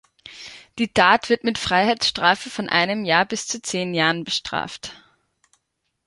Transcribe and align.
Die 0.79 0.87
Tat 0.91 1.29
wird 1.29 1.43
mit 1.43 1.59
Freiheitsstrafe 1.59 2.49
von 2.49 2.67
einem 2.67 3.05
Jahr 3.05 3.23
bis 3.27 3.45
zu 3.45 3.61
zehn 3.61 3.93
Jahren 3.93 4.23
bestraft. 4.23 4.95